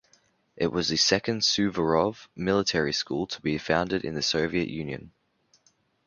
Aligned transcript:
It 0.57 0.71
was 0.71 0.87
the 0.89 0.97
second 0.97 1.41
Suvorov 1.41 2.27
Military 2.35 2.91
School 2.91 3.27
to 3.27 3.39
be 3.39 3.59
founded 3.59 4.03
in 4.03 4.15
the 4.15 4.23
Soviet 4.23 4.67
Union. 4.67 5.11